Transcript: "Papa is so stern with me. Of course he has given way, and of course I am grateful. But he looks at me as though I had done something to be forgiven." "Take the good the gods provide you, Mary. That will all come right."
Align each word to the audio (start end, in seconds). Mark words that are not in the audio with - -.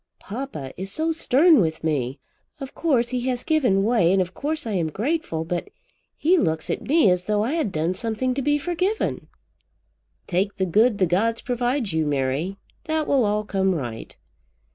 "Papa 0.19 0.73
is 0.77 0.91
so 0.91 1.11
stern 1.11 1.59
with 1.61 1.83
me. 1.83 2.19
Of 2.59 2.73
course 2.73 3.09
he 3.09 3.27
has 3.27 3.43
given 3.43 3.83
way, 3.83 4.11
and 4.11 4.19
of 4.19 4.33
course 4.33 4.65
I 4.65 4.71
am 4.71 4.89
grateful. 4.89 5.45
But 5.45 5.69
he 6.17 6.39
looks 6.39 6.71
at 6.71 6.81
me 6.81 7.11
as 7.11 7.25
though 7.25 7.43
I 7.43 7.51
had 7.53 7.71
done 7.71 7.93
something 7.93 8.33
to 8.33 8.41
be 8.41 8.57
forgiven." 8.57 9.27
"Take 10.25 10.55
the 10.55 10.65
good 10.65 10.97
the 10.97 11.05
gods 11.05 11.41
provide 11.43 11.91
you, 11.91 12.07
Mary. 12.07 12.57
That 12.85 13.05
will 13.05 13.23
all 13.25 13.43
come 13.43 13.75
right." 13.75 14.17